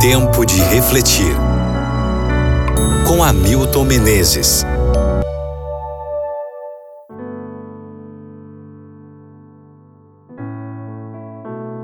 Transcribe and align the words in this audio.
Tempo 0.00 0.46
de 0.46 0.58
refletir. 0.62 1.36
Com 3.06 3.22
Hamilton 3.22 3.84
Menezes. 3.84 4.64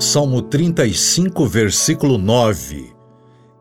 Salmo 0.00 0.40
35, 0.40 1.46
versículo 1.46 2.16
9. 2.16 2.90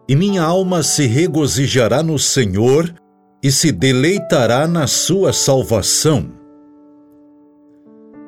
E 0.08 0.16
minha 0.16 0.44
alma 0.44 0.84
se 0.84 1.06
regozijará 1.06 2.02
no 2.02 2.18
Senhor 2.18 2.96
e 3.44 3.52
se 3.52 3.74
deleitará 3.74 4.70
na 4.70 4.88
sua 4.88 5.34
salvação. 5.34 6.32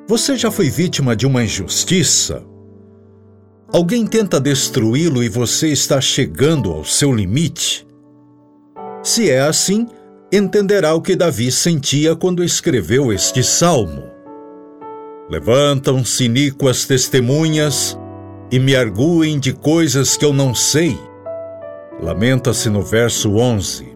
Você 0.09 0.35
já 0.35 0.51
foi 0.51 0.69
vítima 0.69 1.15
de 1.15 1.25
uma 1.25 1.41
injustiça? 1.41 2.43
Alguém 3.71 4.05
tenta 4.07 4.39
destruí-lo 4.39 5.21
e 5.21 5.29
você 5.29 5.69
está 5.69 5.99
chegando 5.99 6.71
ao 6.71 6.85
seu 6.85 7.11
limite? 7.11 7.85
Se 9.03 9.29
é 9.29 9.41
assim, 9.41 9.87
entenderá 10.31 10.93
o 10.93 11.01
que 11.01 11.15
Davi 11.15 11.51
sentia 11.51 12.15
quando 12.15 12.43
escreveu 12.43 13.11
este 13.11 13.43
salmo. 13.43 14.03
Levantam-se 15.29 16.23
iníquas 16.23 16.85
testemunhas 16.85 17.97
e 18.49 18.57
me 18.57 18.75
arguem 18.75 19.39
de 19.39 19.51
coisas 19.51 20.15
que 20.15 20.23
eu 20.23 20.31
não 20.31 20.55
sei. 20.55 20.97
Lamenta-se 22.01 22.69
no 22.69 22.81
verso 22.81 23.35
11. 23.35 23.93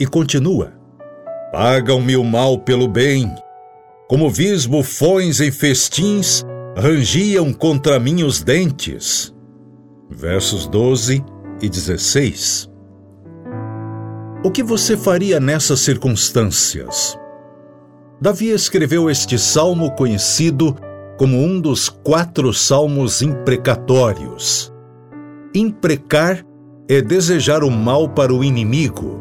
E 0.00 0.06
continua: 0.06 0.72
Pagam-me 1.52 2.16
o 2.16 2.24
mal 2.24 2.58
pelo 2.58 2.88
bem 2.88 3.32
como 4.08 4.30
vis 4.30 4.66
bufões 4.66 5.40
em 5.40 5.50
festins, 5.50 6.44
rangiam 6.76 7.52
contra 7.52 7.98
mim 7.98 8.22
os 8.22 8.42
dentes. 8.42 9.34
Versos 10.10 10.66
12 10.66 11.24
e 11.62 11.68
16. 11.68 12.70
O 14.44 14.50
que 14.50 14.62
você 14.62 14.96
faria 14.96 15.40
nessas 15.40 15.80
circunstâncias? 15.80 17.18
Davi 18.20 18.50
escreveu 18.50 19.08
este 19.08 19.38
salmo 19.38 19.92
conhecido 19.92 20.76
como 21.16 21.38
um 21.38 21.60
dos 21.60 21.88
quatro 21.88 22.52
salmos 22.52 23.22
imprecatórios. 23.22 24.72
Imprecar 25.54 26.44
é 26.88 27.00
desejar 27.00 27.62
o 27.62 27.70
mal 27.70 28.08
para 28.08 28.34
o 28.34 28.42
inimigo. 28.42 29.20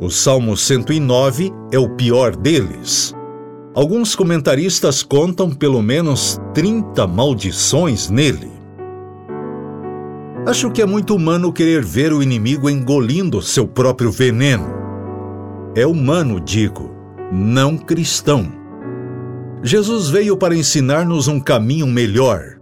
O 0.00 0.10
Salmo 0.10 0.56
109 0.56 1.52
é 1.70 1.78
o 1.78 1.90
pior 1.96 2.34
deles. 2.34 3.14
Alguns 3.74 4.14
comentaristas 4.14 5.02
contam 5.02 5.50
pelo 5.50 5.80
menos 5.80 6.38
30 6.52 7.06
maldições 7.06 8.10
nele. 8.10 8.52
Acho 10.46 10.70
que 10.70 10.82
é 10.82 10.86
muito 10.86 11.16
humano 11.16 11.50
querer 11.50 11.82
ver 11.82 12.12
o 12.12 12.22
inimigo 12.22 12.68
engolindo 12.68 13.40
seu 13.40 13.66
próprio 13.66 14.12
veneno. 14.12 14.66
É 15.74 15.86
humano, 15.86 16.38
digo, 16.38 16.94
não 17.32 17.78
cristão. 17.78 18.52
Jesus 19.62 20.10
veio 20.10 20.36
para 20.36 20.54
ensinar-nos 20.54 21.26
um 21.26 21.40
caminho 21.40 21.86
melhor. 21.86 22.58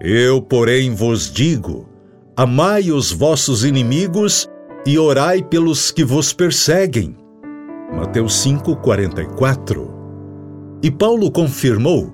Eu, 0.00 0.40
porém, 0.40 0.94
vos 0.94 1.32
digo: 1.32 1.88
amai 2.36 2.92
os 2.92 3.10
vossos 3.10 3.64
inimigos 3.64 4.48
e 4.86 4.96
orai 5.00 5.42
pelos 5.42 5.90
que 5.90 6.04
vos 6.04 6.32
perseguem. 6.32 7.16
Mateus 7.92 8.34
5:44 8.46 9.91
e 10.82 10.90
Paulo 10.90 11.30
confirmou: 11.30 12.12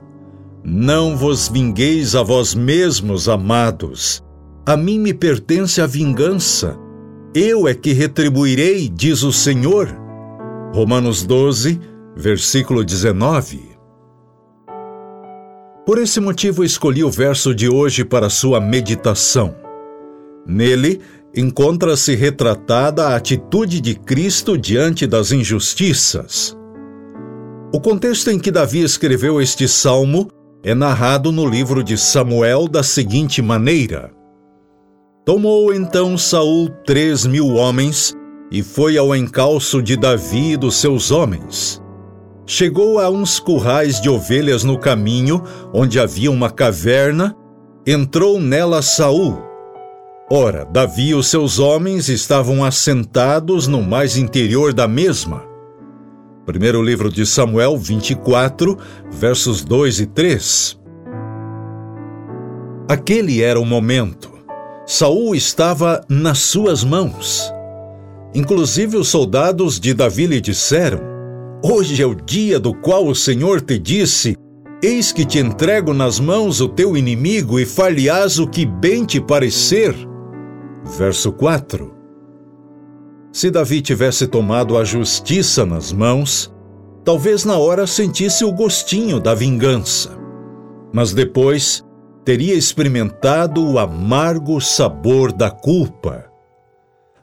Não 0.63 1.17
vos 1.17 1.49
vingueis 1.49 2.15
a 2.15 2.23
vós 2.23 2.55
mesmos, 2.55 3.29
amados. 3.29 4.23
A 4.67 4.77
mim 4.77 4.99
me 4.99 5.15
pertence 5.15 5.81
a 5.81 5.87
vingança. 5.87 6.79
Eu 7.35 7.67
é 7.67 7.75
que 7.75 7.93
retribuirei, 7.93 8.89
diz 8.89 9.23
o 9.23 9.33
Senhor. 9.33 9.89
Romanos 10.75 11.25
12, 11.25 11.81
versículo 12.15 12.85
19. 12.85 13.79
Por 15.87 15.97
esse 15.97 16.21
motivo 16.21 16.63
escolhi 16.63 17.03
o 17.03 17.11
verso 17.11 17.55
de 17.55 17.67
hoje 17.67 18.05
para 18.05 18.29
sua 18.29 18.61
meditação. 18.61 19.55
Nele 20.47 21.01
encontra-se 21.35 22.15
retratada 22.15 23.09
a 23.09 23.17
atitude 23.17 23.81
de 23.81 23.95
Cristo 23.95 24.59
diante 24.59 25.07
das 25.07 25.33
injustiças. 25.33 26.58
O 27.71 27.79
contexto 27.79 28.31
em 28.31 28.39
que 28.39 28.51
Davi 28.51 28.81
escreveu 28.81 29.43
este 29.43 29.69
salmo 29.69 30.31
é 30.65 30.75
narrado 30.75 31.31
no 31.31 31.47
livro 31.47 31.85
de 31.85 31.99
Samuel 31.99 32.67
da 32.67 32.83
seguinte 32.83 33.43
maneira: 33.43 34.11
Tomou 35.27 35.75
então 35.75 36.17
Saul 36.17 36.71
três 36.87 37.27
mil 37.27 37.49
homens 37.57 38.17
e 38.51 38.63
foi 38.63 38.97
ao 38.97 39.15
encalço 39.15 39.83
de 39.83 39.99
Davi 39.99 40.53
e 40.53 40.57
dos 40.57 40.77
seus 40.77 41.11
homens. 41.11 41.83
Chegou 42.47 42.99
a 42.99 43.11
uns 43.11 43.39
currais 43.39 44.01
de 44.01 44.09
ovelhas 44.09 44.65
no 44.65 44.79
caminho, 44.79 45.43
onde 45.71 46.01
havia 46.01 46.31
uma 46.31 46.51
caverna, 46.51 47.37
entrou 47.87 48.41
nela 48.41 48.81
Saul. 48.81 49.43
Ora, 50.31 50.65
Davi 50.65 51.09
e 51.09 51.15
os 51.15 51.27
seus 51.27 51.59
homens 51.59 52.09
estavam 52.09 52.65
assentados 52.65 53.67
no 53.67 53.83
mais 53.83 54.17
interior 54.17 54.73
da 54.73 54.89
mesma. 54.89 55.48
Primeiro 56.49 56.81
livro 56.81 57.13
de 57.13 57.27
Samuel 57.27 57.77
24, 57.77 58.79
versos 59.11 59.63
2 59.63 60.01
e 60.01 60.07
3. 60.07 60.81
Aquele 62.89 63.43
era 63.43 63.61
o 63.61 63.67
momento. 63.67 64.31
Saul 64.87 65.35
estava 65.35 66.03
nas 66.09 66.39
suas 66.39 66.83
mãos. 66.83 67.53
Inclusive 68.35 68.97
os 68.97 69.09
soldados 69.09 69.79
de 69.79 69.93
Davi 69.93 70.27
lhe 70.27 70.41
disseram: 70.41 71.01
Hoje 71.63 72.03
é 72.03 72.07
o 72.07 72.15
dia 72.15 72.59
do 72.59 72.73
qual 72.73 73.07
o 73.07 73.15
Senhor 73.15 73.61
te 73.61 73.79
disse: 73.79 74.35
Eis 74.83 75.13
que 75.13 75.27
te 75.27 75.39
entrego 75.39 75.93
nas 75.93 76.19
mãos 76.19 76.63
o 76.63 76.69
teu 76.71 76.97
inimigo 76.97 77.61
e 77.61 77.67
far-lhe-ás 77.67 78.39
o 78.39 78.47
que 78.47 78.65
bem 78.65 79.05
te 79.05 79.21
parecer. 79.21 79.95
Verso 80.97 81.31
4. 81.31 81.98
Se 83.39 83.53
Davi 83.53 83.81
tivesse 83.81 84.27
tomado 84.27 84.77
a 84.77 84.83
justiça 84.83 85.65
nas 85.65 85.93
mãos, 85.93 86.53
talvez 87.05 87.45
na 87.45 87.57
hora 87.57 87.87
sentisse 87.87 88.45
o 88.45 88.51
gostinho 88.51 89.21
da 89.21 89.33
vingança. 89.33 90.19
Mas 90.93 91.13
depois 91.13 91.85
teria 92.25 92.55
experimentado 92.55 93.65
o 93.65 93.79
amargo 93.79 94.61
sabor 94.61 95.31
da 95.31 95.53
culpa. 95.53 96.25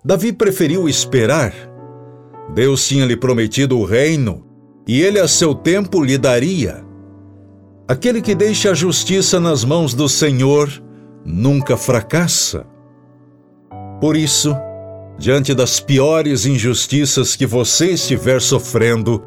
Davi 0.05 0.31
preferiu 0.31 0.87
esperar. 0.87 1.53
Deus 2.53 2.87
tinha 2.87 3.05
lhe 3.05 3.17
prometido 3.17 3.77
o 3.77 3.83
reino 3.83 4.45
e 4.87 5.01
ele 5.01 5.19
a 5.19 5.27
seu 5.27 5.53
tempo 5.53 6.01
lhe 6.01 6.17
daria. 6.17 6.81
Aquele 7.89 8.21
que 8.21 8.33
deixa 8.33 8.71
a 8.71 8.73
justiça 8.73 9.37
nas 9.37 9.65
mãos 9.65 9.93
do 9.93 10.07
Senhor 10.07 10.81
nunca 11.25 11.75
fracassa. 11.75 12.65
Por 13.99 14.15
isso, 14.15 14.55
diante 15.17 15.53
das 15.53 15.79
piores 15.79 16.45
injustiças 16.45 17.35
que 17.35 17.45
você 17.45 17.91
estiver 17.91 18.41
sofrendo, 18.41 19.23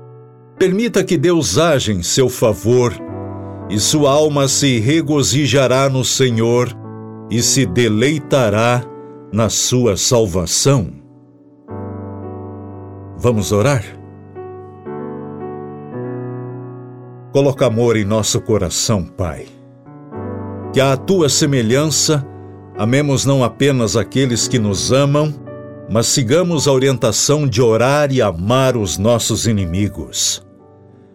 permita 0.59 1.03
que 1.04 1.16
Deus 1.16 1.59
haja 1.59 1.93
em 1.93 2.03
seu 2.03 2.28
favor 2.28 2.93
e 3.71 3.78
sua 3.78 4.10
alma 4.10 4.49
se 4.49 4.78
regozijará 4.78 5.88
no 5.88 6.04
Senhor 6.04 6.69
e 7.31 7.43
se 7.43 7.66
deleitará 7.66 8.82
na 9.32 9.49
sua 9.49 9.97
salvação. 9.97 10.91
Vamos 13.16 13.53
orar? 13.53 13.84
Coloca 17.32 17.66
amor 17.66 17.97
em 17.97 18.05
nosso 18.05 18.41
coração, 18.41 19.05
Pai. 19.05 19.47
Que 20.72 20.81
a 20.81 20.96
tua 20.96 21.29
semelhança 21.29 22.26
amemos 22.76 23.26
não 23.26 23.44
apenas 23.44 23.96
aqueles 23.96 24.49
que 24.49 24.58
nos 24.58 24.93
amam, 24.93 25.35
mas 25.90 26.06
sigamos 26.06 26.69
a 26.69 26.73
orientação 26.73 27.46
de 27.46 27.62
orar 27.62 28.12
e 28.12 28.20
amar 28.20 28.76
os 28.76 28.99
nossos 28.99 29.46
inimigos. 29.46 30.46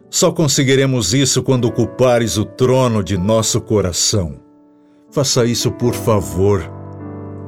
Só 0.10 0.32
conseguiremos 0.32 1.14
isso 1.14 1.42
quando 1.42 1.66
ocupares 1.66 2.38
o 2.38 2.46
trono 2.46 3.04
de 3.04 3.18
nosso 3.18 3.60
coração. 3.62 4.40
Faça 5.12 5.46
isso, 5.46 5.72
por 5.72 5.94
favor, 5.94 6.64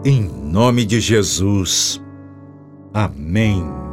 em 0.04 0.22
nome 0.22 0.86
de 0.86 1.00
Jesus. 1.00 2.02
Amém. 2.94 3.85